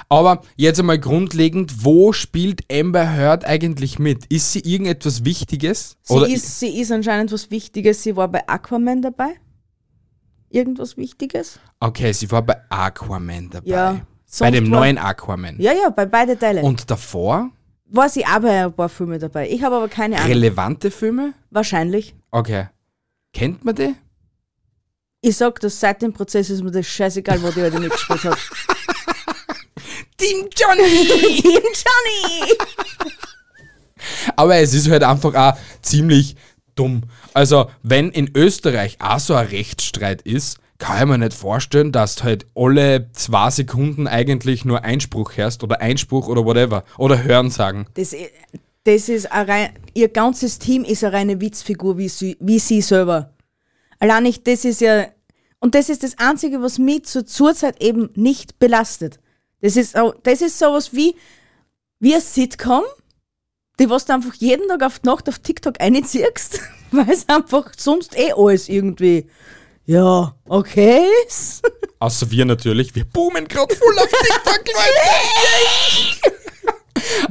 [0.09, 4.25] Aber jetzt einmal grundlegend, wo spielt Amber Heard eigentlich mit?
[4.25, 5.97] Ist sie irgendetwas Wichtiges?
[6.03, 8.03] Sie, Oder ist, sie ist anscheinend was Wichtiges.
[8.03, 9.35] Sie war bei Aquaman dabei.
[10.49, 11.59] Irgendwas Wichtiges?
[11.79, 13.69] Okay, sie war bei Aquaman dabei.
[13.69, 14.01] Ja.
[14.39, 15.55] Bei dem war- neuen Aquaman.
[15.59, 16.61] Ja, ja, bei beide Teile.
[16.61, 17.49] Und davor?
[17.85, 19.49] war sie auch bei ein paar Filmen dabei.
[19.49, 20.27] Ich habe aber keine Ahnung.
[20.29, 21.33] Relevante Filme?
[21.51, 22.15] Wahrscheinlich.
[22.31, 22.67] Okay.
[23.33, 23.93] Kennt man die?
[25.21, 28.37] Ich sag das seit dem Prozess ist mir das scheißegal, wo die heute mitgespielt hat.
[30.17, 31.05] Team Johnny!
[31.41, 32.53] Team Johnny!
[34.35, 36.35] Aber es ist halt einfach auch ziemlich
[36.75, 37.03] dumm.
[37.33, 42.15] Also, wenn in Österreich auch so ein Rechtsstreit ist, kann ich mir nicht vorstellen, dass
[42.15, 46.83] du halt alle zwei Sekunden eigentlich nur Einspruch hörst oder Einspruch oder whatever.
[46.97, 47.85] Oder Hören sagen.
[47.93, 48.15] Das,
[48.83, 52.81] das ist ein rein, ihr ganzes Team ist eine reine Witzfigur wie sie, wie sie
[52.81, 53.33] selber.
[53.99, 55.05] Allein nicht, das ist ja,
[55.59, 59.19] und das ist das Einzige, was mich zur Zurzeit eben nicht belastet.
[59.63, 61.15] Das ist, das ist sowas wie,
[62.01, 62.83] wie ein Sitcom,
[63.79, 66.59] die was du einfach jeden Tag auf die Nacht auf TikTok einziehst,
[66.91, 69.25] weil es einfach sonst eh alles irgendwie,
[69.85, 71.61] ja, okay ist.
[71.99, 72.93] Außer wir natürlich.
[72.93, 74.65] Wir boomen gerade voll auf TikTok,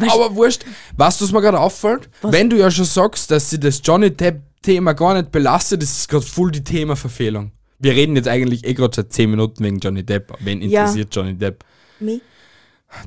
[0.01, 0.11] Leute.
[0.11, 0.64] Aber wurscht,
[0.97, 2.09] weißt du, was mir gerade auffällt?
[2.23, 6.09] Wenn du ja schon sagst, dass sie das Johnny Depp-Thema gar nicht belastet, ist es
[6.09, 7.53] gerade voll die Themaverfehlung.
[7.79, 10.33] Wir reden jetzt eigentlich eh gerade seit 10 Minuten wegen Johnny Depp.
[10.40, 10.81] Wen Ja.
[10.81, 11.62] interessiert Johnny Depp?
[12.00, 12.20] Me?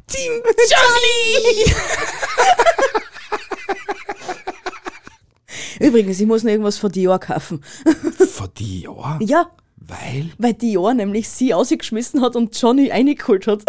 [0.07, 1.73] Team Johnny!
[5.79, 7.63] Übrigens, ich muss noch irgendwas von Dior kaufen.
[8.31, 9.19] Vor die Jahr?
[9.21, 10.31] Ja, Weil?
[10.37, 13.63] weil Dior nämlich sie ausgeschmissen hat und Johnny reingeholt hat.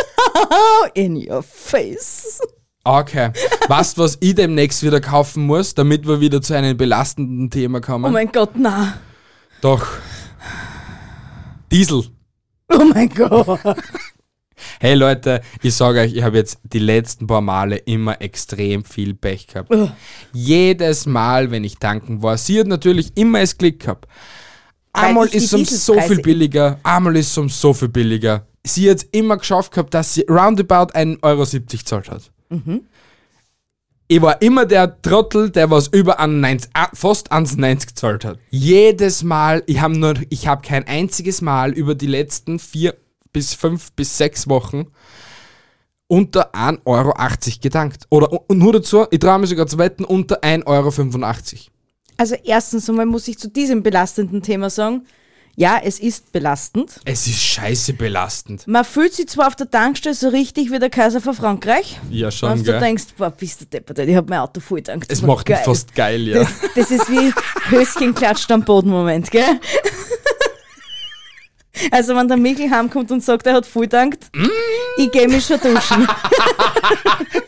[0.94, 2.40] In your face.
[2.84, 3.32] Okay.
[3.66, 8.04] weißt was ich demnächst wieder kaufen muss, damit wir wieder zu einem belastenden Thema kommen?
[8.04, 8.98] Oh mein Gott, na.
[9.60, 9.86] Doch.
[11.72, 12.04] Diesel.
[12.72, 13.58] Oh mein Gott.
[14.78, 19.14] Hey Leute, ich sage euch, ich habe jetzt die letzten paar Male immer extrem viel
[19.14, 19.74] Pech gehabt.
[20.32, 24.06] Jedes Mal, wenn ich tanken war, sie hat natürlich immer es Glück gehabt.
[24.92, 28.46] Einmal ist es um so viel billiger, einmal ist es um so viel billiger.
[28.64, 32.30] Sie hat immer geschafft gehabt, dass sie roundabout 1,70 Euro gezahlt hat.
[34.08, 38.38] Ich war immer der Trottel, der was über an 90, fast 1,90 gezahlt hat.
[38.50, 40.14] Jedes Mal, ich habe
[40.46, 42.94] habe kein einziges Mal über die letzten vier
[43.36, 44.86] bis fünf bis sechs Wochen
[46.08, 47.12] unter 1,80 Euro
[47.60, 48.04] gedankt.
[48.08, 51.60] Oder u- nur dazu, ich traue mich sogar zu wetten, unter 1,85 Euro.
[52.16, 55.04] Also erstens einmal muss ich zu diesem belastenden Thema sagen,
[55.58, 57.00] ja, es ist belastend.
[57.04, 58.66] Es ist scheiße belastend.
[58.66, 62.30] Man fühlt sich zwar auf der Tankstelle so richtig wie der Kaiser von Frankreich, Ja,
[62.30, 65.10] schon, wenn du denkst, boah, bist du deppert, ich hab mein Auto voll getankt.
[65.12, 65.64] Es macht mich geil.
[65.64, 66.38] fast geil, ja.
[66.40, 67.32] Das, das ist wie
[67.70, 69.60] Höschen klatscht am Boden Moment, gell?
[71.90, 74.46] Also wenn der Michel heimkommt und sagt, er hat voll getankt, Mm.
[74.98, 76.06] ich geh mich schon duschen.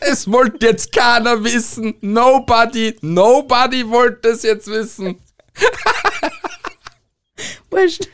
[0.01, 1.93] Es wollte jetzt keiner wissen.
[2.01, 5.17] Nobody, nobody wollte es jetzt wissen.
[7.69, 8.07] Wurscht.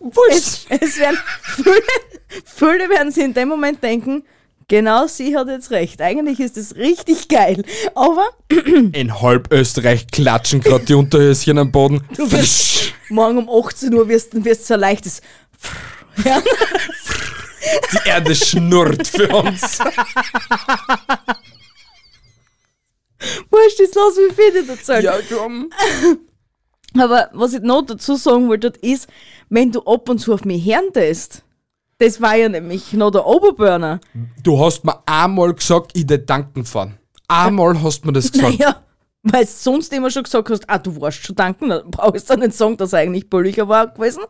[0.00, 0.66] Wurscht.
[0.68, 1.82] Es, es werden viele,
[2.44, 4.24] viele werden sich in dem Moment denken,
[4.68, 6.00] genau sie hat jetzt recht.
[6.00, 7.62] Eigentlich ist es richtig geil.
[7.94, 8.26] Aber
[8.92, 12.02] In halb Österreich klatschen gerade die Unterhöschen am Boden.
[12.16, 15.20] du wirst morgen um 18 Uhr wirst du wirst so leichtes
[16.24, 16.40] ja,
[17.92, 19.78] Die Erde schnurrt für uns.
[23.50, 25.04] Wurscht, jetzt lass mich fertig erzählen.
[25.04, 25.70] Ja, komm.
[26.98, 29.08] Aber was ich noch dazu sagen wollte, ist,
[29.48, 31.42] wenn du ab und zu auf mich hören tust,
[31.98, 34.00] das war ja nämlich noch der Oberburner.
[34.42, 36.98] Du hast mir einmal gesagt, ich de tanken fahren.
[37.28, 38.58] Einmal hast du mir das gesagt.
[38.58, 38.82] Naja,
[39.32, 42.36] weil du sonst immer schon gesagt hast, ah, du warst schon tanken, dann brauchst du
[42.36, 44.22] nicht sagen, dass er eigentlich billiger war gewesen.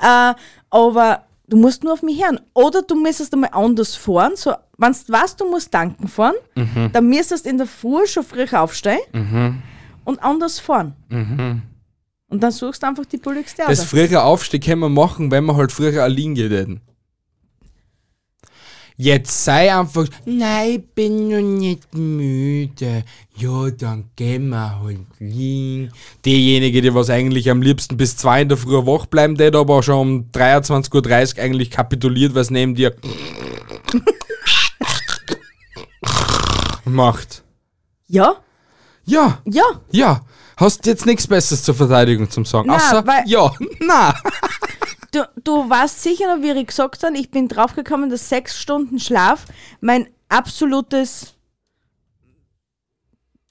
[0.00, 0.34] Äh,
[0.70, 2.40] aber du musst nur auf mich hören.
[2.54, 4.32] Oder du müsstest einmal anders fahren.
[4.36, 6.34] So, wenn du weißt, du musst tanken fahren,
[6.92, 9.62] dann müsstest du in der Früh schon früh aufstehen
[10.04, 10.94] und anders fahren.
[12.28, 13.86] Und dann suchst du einfach die billigste Das aus.
[13.86, 16.80] frühere Aufstehen können wir machen, wenn wir halt früher Linie hätten.
[19.02, 23.02] Jetzt sei einfach, nein, bin noch nicht müde.
[23.36, 25.90] Ja, dann gehen wir halt liegen.
[26.24, 29.82] Diejenige, die was eigentlich am liebsten bis zwei in der Früh wach bleiben, der aber
[29.82, 32.94] schon um 23.30 Uhr eigentlich kapituliert, was neben dir
[36.84, 37.42] macht.
[38.06, 38.36] Ja,
[39.04, 39.64] Ja, ja.
[39.90, 40.20] ja.
[40.56, 42.68] Hast jetzt nichts Besseres zur Verteidigung zum sagen.
[42.68, 44.14] Na, Außer, weil- ja, na.
[45.12, 48.98] Du, du weißt sicher noch, wie ich gesagt habe, ich bin draufgekommen, dass sechs Stunden
[48.98, 49.44] Schlaf
[49.80, 51.34] mein absolutes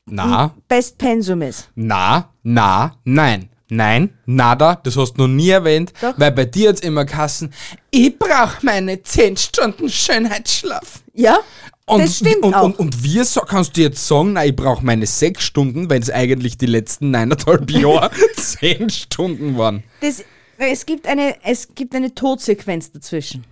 [0.06, 1.70] Na, Best Pensum ist.
[1.76, 3.48] na, na, nein.
[3.74, 6.20] Nein, nada, das hast du noch nie erwähnt, Doch.
[6.20, 7.54] weil bei dir jetzt immer Kassen,
[7.90, 11.00] ich brauch meine 10 Stunden Schönheitsschlaf.
[11.14, 11.40] Ja,
[11.86, 12.64] Und, das stimmt und, auch.
[12.64, 16.02] Und, und wir so, kannst du jetzt sagen, na, ich brauche meine 6 Stunden, wenn
[16.02, 19.84] es eigentlich die letzten neuneinhalb Jahre 10 Stunden waren.
[20.02, 20.22] das,
[20.70, 23.44] es, gibt eine, es gibt eine Todsequenz dazwischen.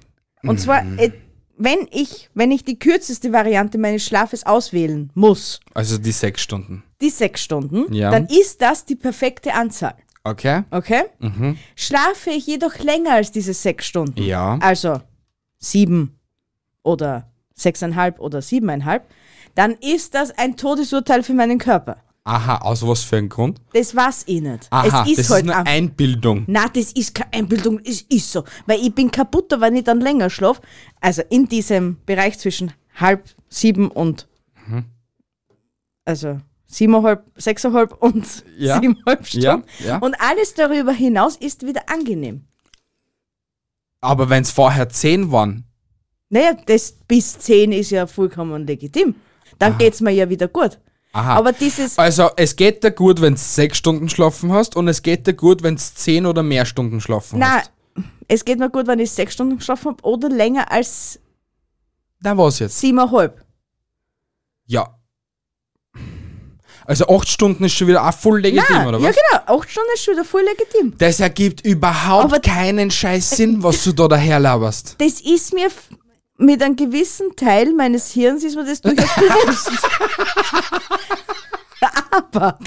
[0.44, 1.00] Und zwar, Mhm.
[1.00, 1.12] äh,
[1.58, 6.84] wenn ich, wenn ich die kürzeste Variante meines Schlafes auswählen muss, Also die 6 Stunden.
[7.02, 8.12] die sechs Stunden, Ja.
[8.12, 9.96] dann ist das die perfekte Anzahl.
[10.24, 10.64] Okay?
[10.72, 11.04] Okay?
[11.76, 14.58] Schlafe ich jedoch länger als diese sechs Stunden, Ja.
[14.62, 15.02] also
[15.58, 16.20] sieben
[16.84, 19.04] oder sechseinhalb oder siebeneinhalb,
[19.56, 21.98] dann ist das ein Todesurteil für meinen Körper.
[22.26, 23.60] Aha, aus was für einem Grund?
[23.74, 24.68] Das war's eh nicht.
[24.70, 26.44] Aha, es ist das halt ist nur einfach- Einbildung.
[26.48, 28.44] Na, das ist keine Einbildung, es ist so.
[28.68, 30.62] Weil ich bin kaputter, wenn ich dann länger schlafe.
[31.02, 34.28] Also in diesem Bereich zwischen halb sieben und
[34.68, 34.86] Mhm.
[36.06, 38.76] also siebeneinhalb, sechseinhalb und Ja.
[38.80, 39.46] siebeneinhalb Stunden.
[39.46, 39.98] Ja, ja.
[39.98, 42.46] Und alles darüber hinaus ist wieder angenehm.
[44.02, 45.66] Aber wenn es vorher 10 waren,
[46.32, 49.16] Naja, das bis zehn ist ja vollkommen legitim.
[49.58, 50.80] Dann geht's mir ja wieder gut.
[51.14, 51.36] Aha.
[51.36, 55.02] Aber dieses, also es geht dir gut, wenn du 6 Stunden schlafen hast und es
[55.02, 57.72] geht dir gut, wenn du 10 oder mehr Stunden schlafen na, hast.
[58.28, 61.20] es geht mir gut, wenn ich sechs Stunden geschlafen habe oder länger als
[62.22, 62.80] Na was jetzt?
[62.80, 63.44] siebeneinhalb.
[64.66, 64.96] Ja.
[66.86, 69.16] Also 8 Stunden ist schon wieder auch voll legitim, Na, oder ja was?
[69.16, 70.96] genau, acht Stunden ist schon wieder voll legitim.
[70.98, 74.96] Das ergibt überhaupt Aber- keinen scheiß Sinn, was du da daherlaberst.
[74.98, 75.90] das ist mir f-
[76.40, 79.72] mit einem gewissen Teil meines Hirns ist mir das durchaus bewusst.
[82.12, 82.58] Aber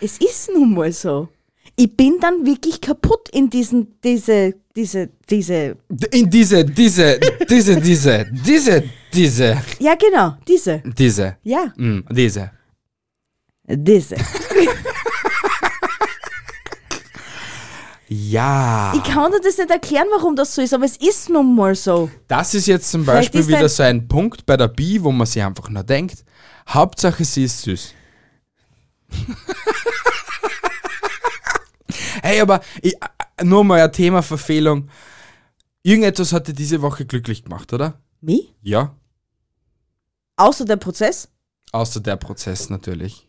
[0.00, 1.28] es ist nun mal so.
[1.74, 5.76] Ich bin dann wirklich kaputt in diesen, diese, diese, diese,
[6.10, 8.84] In diese, diese, diese, diese, diese,
[9.14, 12.50] diese, ja genau, diese, diese, ja, mm, diese.
[13.68, 14.16] diese.
[18.08, 18.94] Ja.
[18.96, 21.74] Ich kann dir das nicht erklären, warum das so ist, aber es ist nun mal
[21.74, 22.10] so.
[22.26, 25.42] Das ist jetzt zum Beispiel wieder so ein Punkt bei der Bi, wo man sich
[25.42, 26.24] einfach nur denkt,
[26.68, 27.92] Hauptsache sie ist süß.
[32.22, 32.94] hey, aber ich,
[33.42, 34.88] nur mal ein Thema Verfehlung.
[35.82, 38.00] Irgendetwas hat dir diese Woche glücklich gemacht, oder?
[38.22, 38.54] Wie?
[38.62, 38.96] Ja.
[40.36, 41.28] Außer der Prozess?
[41.72, 43.27] Außer der Prozess natürlich.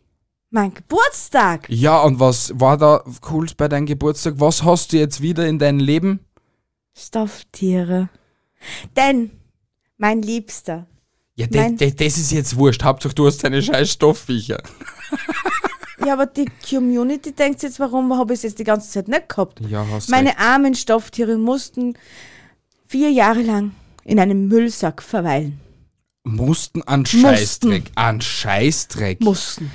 [0.50, 1.66] Mein Geburtstag.
[1.68, 4.34] Ja, und was war da cool bei deinem Geburtstag?
[4.38, 6.20] Was hast du jetzt wieder in deinem Leben?
[6.96, 8.08] Stofftiere.
[8.96, 9.30] Denn,
[9.96, 10.86] mein Liebster,
[11.36, 11.76] Ja, Nein.
[11.76, 12.82] de, das ist jetzt wurscht.
[12.82, 14.62] Hauptsache du hast deine scheiß Stoffviecher.
[16.06, 19.28] Ja, aber die Community denkt jetzt, warum habe ich es jetzt die ganze Zeit nicht
[19.28, 19.60] gehabt?
[19.68, 20.40] Ja, hast Meine recht.
[20.40, 21.92] armen Stofftiere mussten
[22.86, 23.72] vier Jahre lang
[24.04, 25.60] in einem Müllsack verweilen.
[26.24, 27.20] Mussten an Mussten.
[27.20, 27.92] Scheißdreck.
[27.96, 29.20] An Scheißdreck.
[29.20, 29.70] Mussten.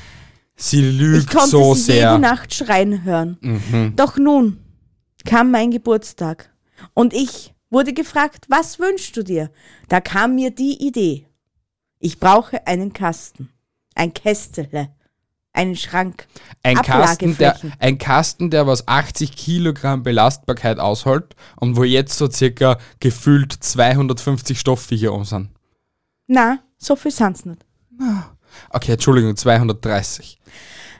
[0.56, 2.12] Sie Ich lügt konnte so sie sehr.
[2.12, 3.38] jede Nacht schreien hören.
[3.42, 3.94] Mhm.
[3.96, 4.60] Doch nun
[5.26, 6.52] kam mein Geburtstag
[6.94, 9.52] und ich wurde gefragt, was wünschst du dir?
[9.90, 11.28] Da kam mir die Idee.
[12.00, 13.50] Ich brauche einen Kasten,
[13.96, 14.90] ein Kästele,
[15.52, 16.28] einen Schrank.
[16.64, 22.30] Ein Kasten, der, ein Kasten, der was 80 Kilogramm Belastbarkeit aushält und wo jetzt so
[22.30, 25.50] circa gefühlt 250 Stoffviecher um sind.
[26.28, 27.66] Na, so viel sind's nicht.
[28.70, 30.40] Okay, Entschuldigung, 230.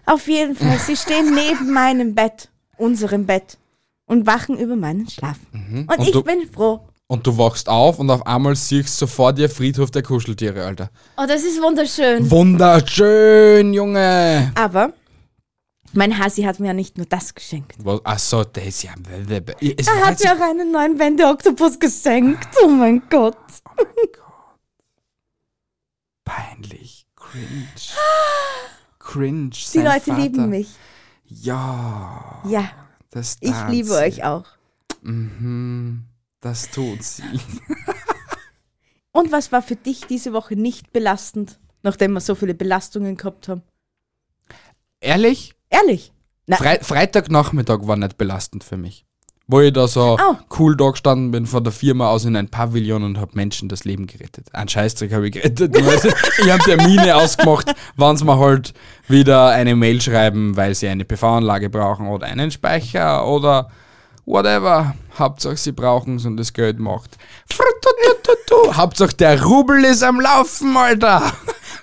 [0.06, 3.58] Auf jeden Fall, sie stehen neben meinem Bett, unserem Bett,
[4.06, 5.38] und wachen über meinen Schlaf.
[5.52, 5.88] Und, Mhm.
[5.90, 6.88] Und ich du- bin froh.
[7.08, 10.90] Und du wachst auf und auf einmal siehst du vor dir Friedhof der Kuscheltiere, Alter.
[11.18, 12.30] Oh, das ist wunderschön.
[12.32, 14.52] Wunderschön, Junge!
[14.56, 14.92] Aber
[15.94, 17.76] mein Hasi hat mir ja nicht nur das geschenkt.
[17.78, 18.92] Was, ach so, das ist ja...
[19.60, 22.48] Es Er hat mir auch einen neuen Wende-Oktopus geschenkt.
[22.64, 23.38] Oh mein Gott.
[26.24, 27.05] Peinlich.
[27.36, 27.68] Cringe.
[29.00, 29.50] Cringe.
[29.74, 30.22] Die Leute Vater.
[30.22, 30.70] lieben mich.
[31.26, 32.42] Ja.
[32.48, 32.70] Ja,
[33.12, 33.94] Das ich liebe sie.
[33.96, 34.46] euch auch.
[35.02, 36.06] Mhm.
[36.42, 37.24] Das tut sie.
[39.12, 43.48] Und was war für dich diese Woche nicht belastend, nachdem wir so viele Belastungen gehabt
[43.48, 43.64] haben?
[45.00, 45.54] Ehrlich?
[45.70, 46.12] Ehrlich?
[46.48, 49.05] Na, Frei Freitagnachmittag war nicht belastend für mich.
[49.48, 50.36] Wo ich da so Oh.
[50.58, 53.86] cool da gestanden bin von der Firma aus in ein Pavillon und hab Menschen das
[53.86, 54.48] Leben gerettet.
[54.54, 55.76] Ein Scheißdreck habe ich gerettet.
[56.44, 58.74] Ich habe Termine ausgemacht, wann sie mir halt
[59.08, 63.70] wieder eine Mail schreiben, weil sie eine PV-Anlage brauchen oder einen Speicher oder
[64.26, 64.96] whatever.
[65.18, 67.18] Hauptsache sie brauchen es und das Geld macht.
[68.74, 71.22] Hauptsache der Rubel ist am Laufen, Alter.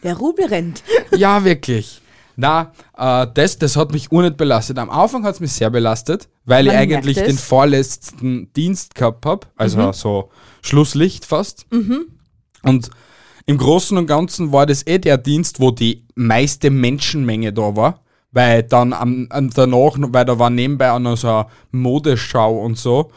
[0.03, 0.83] der Rubel rennt.
[1.17, 2.02] Ja, wirklich.
[2.37, 4.79] Na, äh, das, das hat mich nicht belastet.
[4.79, 9.27] Am Anfang hat es mich sehr belastet, weil Man ich eigentlich den vorletzten Dienst gehabt
[9.27, 10.31] habe, also so
[10.63, 11.67] Schlusslicht fast.
[12.63, 12.91] Und
[13.47, 18.01] im Großen und Ganzen war das eh der Dienst, wo die meiste Menschenmenge da war.
[18.31, 22.79] Weil dann am, am danach, weil da war nebenbei auch noch so eine Modeschau und
[22.79, 23.11] so.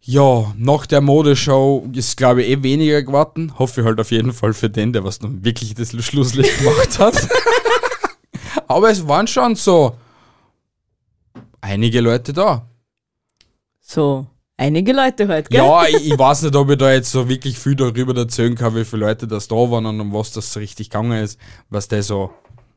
[0.00, 3.52] Ja, nach der Modeschau ist, glaube ich, eh weniger geworden.
[3.58, 6.98] Hoffe ich halt auf jeden Fall für den, der was dann wirklich das Schlusslicht gemacht
[6.98, 7.14] hat.
[8.66, 9.96] Aber es waren schon so
[11.60, 12.66] einige Leute da.
[13.80, 15.58] So, einige Leute halt, gell?
[15.60, 18.74] Ja, ich, ich weiß nicht, ob ich da jetzt so wirklich viel darüber erzählen kann,
[18.76, 21.38] wie viele Leute das da waren und um was das so richtig gegangen ist.
[21.68, 22.30] Was der so.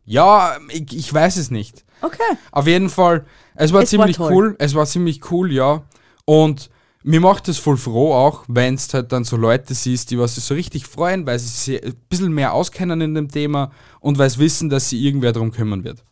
[0.06, 1.86] Ja, ich, ich weiß es nicht.
[2.02, 2.20] Okay.
[2.52, 4.34] Auf jeden Fall, es war Es war ziemlich toll.
[4.34, 4.56] cool.
[4.60, 5.84] Es war ziemlich cool, ja.
[6.26, 6.70] Und
[7.04, 10.36] mir macht es voll froh auch, wenn es halt dann so Leute siehst, die was
[10.36, 14.18] sich so richtig freuen, weil sie sich ein bisschen mehr auskennen in dem Thema und
[14.18, 16.04] weil sie wissen, dass sie irgendwer darum kümmern wird.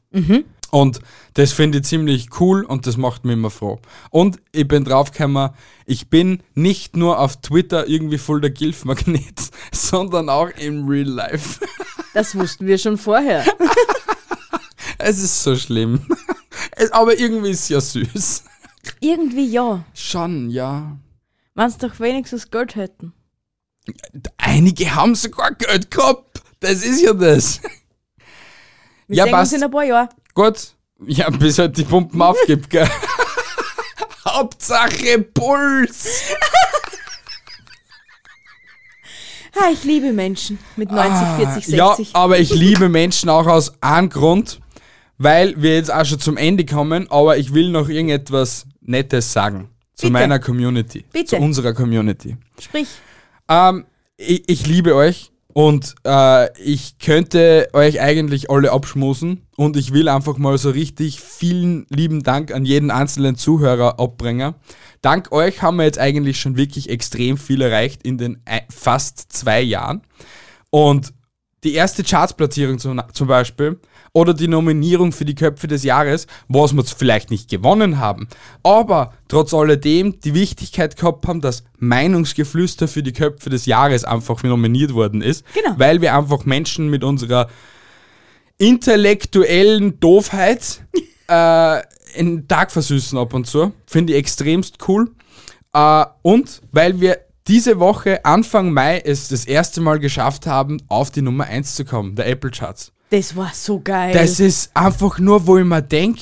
[0.71, 1.01] Und
[1.33, 3.79] das finde ich ziemlich cool und das macht mich immer froh.
[4.09, 5.51] Und ich bin draufgekommen,
[5.85, 11.59] ich bin nicht nur auf Twitter irgendwie voll der Gilf-Magnet, sondern auch im Real Life.
[12.13, 13.45] Das wussten wir schon vorher.
[14.97, 16.05] Es ist so schlimm.
[16.91, 18.43] Aber irgendwie ist es ja süß.
[18.99, 19.83] Irgendwie ja.
[19.93, 20.97] Schon, ja.
[21.55, 23.13] Wenn sie doch wenigstens Geld hätten.
[24.37, 26.41] Einige haben sogar Geld gehabt.
[26.59, 27.61] Das ist ja das.
[29.07, 29.53] Wir Ja, sehen passt.
[29.53, 30.09] uns in ein paar Jahren.
[30.33, 30.75] Gut.
[31.05, 32.87] Ja, bis halt die Pumpen aufgibt, gell?
[34.25, 36.23] Hauptsache Puls.
[39.59, 41.27] Ha, ich liebe Menschen mit 90,
[41.61, 42.15] 40, Ja, 60.
[42.15, 44.61] aber ich liebe Menschen auch aus einem Grund,
[45.17, 49.69] weil wir jetzt auch schon zum Ende kommen, aber ich will noch irgendetwas Nettes sagen
[49.93, 50.13] zu Bitte.
[50.13, 51.27] meiner Community, Bitte.
[51.27, 52.35] zu unserer Community.
[52.59, 52.87] Sprich,
[53.49, 53.85] Ähm,
[54.17, 60.07] ich, ich liebe euch und äh, ich könnte euch eigentlich alle abschmusen und ich will
[60.07, 64.55] einfach mal so richtig vielen lieben Dank an jeden einzelnen Zuhörer abbringen.
[65.01, 69.33] Dank euch haben wir jetzt eigentlich schon wirklich extrem viel erreicht in den ei- fast
[69.33, 70.01] zwei Jahren.
[70.69, 71.13] Und
[71.63, 73.79] die erste Chartsplatzierung zum, zum Beispiel
[74.13, 78.27] oder die Nominierung für die Köpfe des Jahres, was wir vielleicht nicht gewonnen haben,
[78.63, 84.43] aber trotz alledem die Wichtigkeit gehabt haben, dass Meinungsgeflüster für die Köpfe des Jahres einfach
[84.43, 85.75] nominiert worden ist, Genau.
[85.77, 87.47] weil wir einfach Menschen mit unserer
[88.57, 90.83] intellektuellen Doofheit
[91.29, 91.79] äh,
[92.13, 93.71] in den Tag versüßen ab und zu.
[93.87, 95.11] Finde ich extremst cool.
[95.73, 101.09] Äh, und weil wir diese Woche, Anfang Mai, es das erste Mal geschafft haben, auf
[101.09, 102.91] die Nummer 1 zu kommen, der Apple Charts.
[103.11, 104.13] Das war so geil.
[104.13, 106.21] Das ist einfach nur, wo ich mir denke,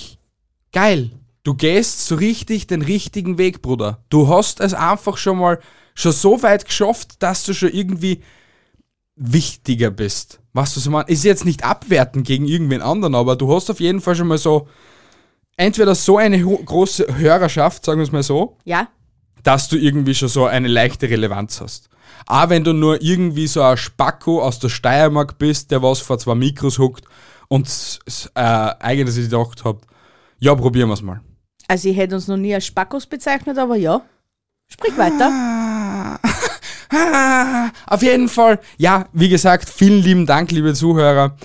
[0.74, 1.12] geil,
[1.44, 4.04] du gehst so richtig den richtigen Weg, Bruder.
[4.10, 5.60] Du hast es einfach schon mal
[5.94, 8.22] schon so weit geschafft, dass du schon irgendwie
[9.16, 10.40] wichtiger bist.
[10.54, 13.80] Was du so meinst, ist jetzt nicht abwertend gegen irgendwen anderen, aber du hast auf
[13.80, 14.68] jeden Fall schon mal so
[15.58, 18.88] entweder so eine große Hörerschaft, sagen wir es mal so, ja,
[19.44, 21.90] dass du irgendwie schon so eine leichte Relevanz hast.
[22.28, 26.20] Auch wenn du nur irgendwie so ein Spacko aus der Steiermark bist, der was vor
[26.20, 27.06] zwei Mikros huckt
[27.48, 27.68] und
[28.36, 29.78] äh, eigentlich sich gedacht hat,
[30.40, 31.22] ja, probieren wir es mal.
[31.68, 34.02] also ich hätte uns noch nie als Spackos bezeichnet, aber ja.
[34.68, 36.20] Sprich weiter.
[36.92, 41.38] Ah, Auf jeden Fall, ja, wie gesagt, vielen lieben Dank, liebe Zuhörer.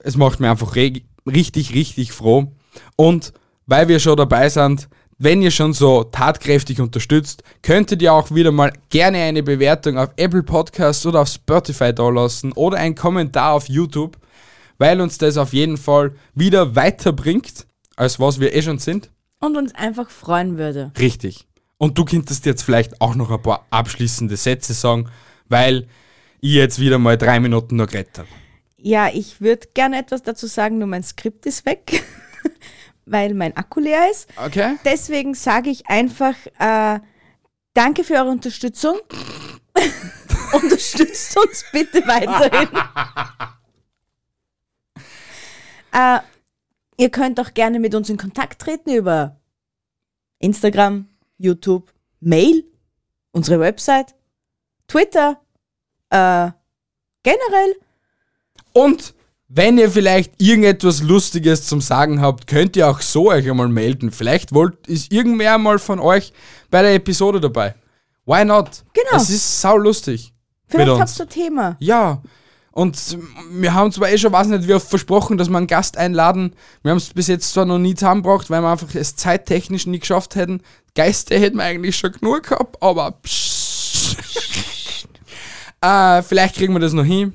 [0.00, 2.52] Es macht mir einfach richtig, richtig froh.
[2.96, 3.32] Und
[3.66, 4.88] weil wir schon dabei sind,
[5.22, 10.08] wenn ihr schon so tatkräftig unterstützt, könntet ihr auch wieder mal gerne eine Bewertung auf
[10.16, 14.16] Apple Podcasts oder auf Spotify da lassen oder einen Kommentar auf YouTube,
[14.78, 19.10] weil uns das auf jeden Fall wieder weiterbringt, als was wir eh schon sind.
[19.40, 20.90] Und uns einfach freuen würde.
[20.98, 21.46] Richtig.
[21.76, 25.10] Und du könntest jetzt vielleicht auch noch ein paar abschließende Sätze sagen,
[25.50, 25.86] weil
[26.40, 28.28] ich jetzt wieder mal drei Minuten noch geredet habe.
[28.78, 32.02] Ja, ich würde gerne etwas dazu sagen, nur mein Skript ist weg,
[33.06, 34.28] weil mein Akku leer ist.
[34.36, 34.76] Okay?
[34.84, 37.00] Deswegen sage ich einfach, äh,
[37.74, 38.98] danke für eure Unterstützung.
[40.52, 42.68] Unterstützt uns bitte weiterhin.
[45.92, 46.20] äh,
[46.96, 49.40] ihr könnt auch gerne mit uns in Kontakt treten über
[50.38, 51.08] Instagram,
[51.38, 52.64] YouTube, Mail,
[53.32, 54.14] unsere Website,
[54.88, 55.40] Twitter,
[56.10, 56.50] äh,
[57.22, 57.76] generell.
[58.72, 59.14] Und
[59.52, 64.12] wenn ihr vielleicht irgendetwas Lustiges zum Sagen habt, könnt ihr auch so euch einmal melden.
[64.12, 66.32] Vielleicht wollt, ist irgendwer mal von euch
[66.70, 67.74] bei der Episode dabei.
[68.26, 68.84] Why not?
[68.94, 69.20] Genau.
[69.20, 70.32] Es ist sau lustig.
[70.68, 71.76] Vielleicht habt ihr ein Thema.
[71.80, 72.22] Ja.
[72.70, 73.18] Und
[73.50, 76.54] wir haben zwar eh schon, weiß nicht, wie oft versprochen, dass wir einen Gast einladen.
[76.82, 79.98] Wir haben es bis jetzt zwar noch nie zusammengebracht, weil wir einfach es zeittechnisch nie
[79.98, 80.62] geschafft hätten.
[80.94, 84.14] Geister hätten wir eigentlich schon genug gehabt, aber psch.
[85.80, 87.32] äh, vielleicht kriegen wir das noch hin.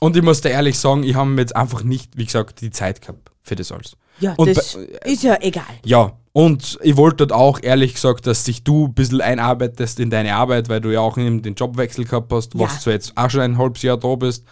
[0.00, 3.00] Und ich muss dir ehrlich sagen, ich habe jetzt einfach nicht, wie gesagt, die Zeit
[3.02, 3.96] gehabt für das alles.
[4.18, 5.64] Ja, Und das bei- ist ja egal.
[5.84, 10.10] Ja, Und ich wollte dort auch ehrlich gesagt, dass dich du ein bisschen einarbeitest in
[10.10, 12.60] deine Arbeit, weil du ja auch eben den Jobwechsel gehabt hast, Ja.
[12.60, 14.44] was du jetzt auch schon ein halbes Jahr da bist.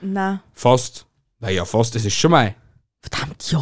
[0.00, 1.06] Na, Fast.
[1.40, 2.54] Naja, fast, das ist schon mal.
[3.02, 3.60] verdammt, ja.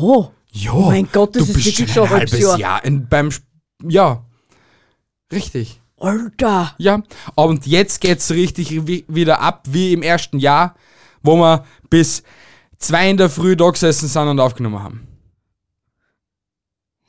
[0.52, 2.58] Ja, Oh mein Gott, das du ist bist wirklich schon ein halbes Jahr.
[2.58, 3.28] Jahr in, beim.
[3.32, 3.48] Sp-
[3.88, 4.22] Ja,
[5.32, 5.80] richtig.
[5.98, 6.74] Alter.
[6.78, 7.02] Ja,
[7.36, 10.74] und jetzt geht's richtig wi- wieder ab wie im ersten Jahr,
[11.22, 12.22] wo wir bis
[12.78, 15.06] zwei in der Früh da gesessen sind und aufgenommen haben.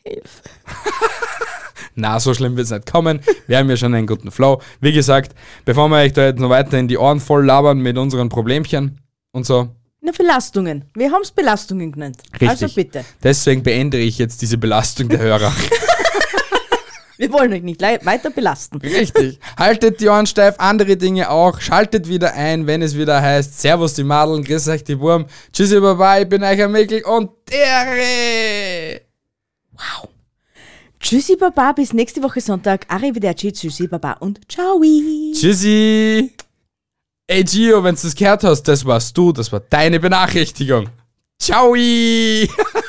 [0.04, 0.42] Hilfe.
[1.96, 3.22] Na, so schlimm wird's nicht kommen.
[3.48, 4.62] Wir haben ja schon einen guten Flow.
[4.82, 7.98] Wie gesagt, bevor wir euch da jetzt noch weiter in die Ohren voll labern mit
[7.98, 9.00] unseren Problemchen
[9.32, 9.70] und so,
[10.02, 10.86] Na, Belastungen.
[10.96, 12.18] Wir haben es Belastungen genannt.
[12.34, 12.50] Richtig.
[12.50, 13.06] Also bitte.
[13.22, 15.54] deswegen beende ich jetzt diese Belastung der Hörer.
[17.24, 18.80] Wir wollen euch nicht weiter belasten.
[18.80, 19.40] Richtig.
[19.58, 21.62] Haltet die Ohren steif, andere Dinge auch.
[21.62, 25.28] Schaltet wieder ein, wenn es wieder heißt Servus die Madeln, grüß euch die Wurm.
[25.54, 29.04] Tschüssi, Baba, ich bin euch ein Mikkel und Dere.
[31.00, 31.72] Tschüssi, Baba.
[31.72, 32.86] Bis nächste Woche Sonntag.
[32.90, 33.54] Arrivederci.
[33.54, 34.18] Tschüssi, Baba.
[34.20, 34.82] Und ciao.
[35.34, 36.30] Tschüssi.
[37.26, 40.90] Ey Gio, wenn du das gehört hast, das warst du, das war deine Benachrichtigung.
[41.40, 41.74] Ciao.